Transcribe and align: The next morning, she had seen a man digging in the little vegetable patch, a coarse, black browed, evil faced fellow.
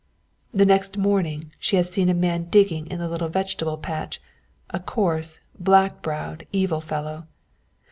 The 0.51 0.65
next 0.65 0.97
morning, 0.97 1.51
she 1.59 1.75
had 1.75 1.85
seen 1.93 2.09
a 2.09 2.15
man 2.15 2.45
digging 2.45 2.87
in 2.87 2.97
the 2.97 3.07
little 3.07 3.29
vegetable 3.29 3.77
patch, 3.77 4.19
a 4.71 4.79
coarse, 4.79 5.39
black 5.59 6.01
browed, 6.01 6.47
evil 6.51 6.81
faced 6.81 6.89
fellow. 6.89 7.27